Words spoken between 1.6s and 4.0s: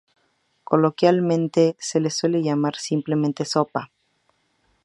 se le suele llamar simplemente "sopa".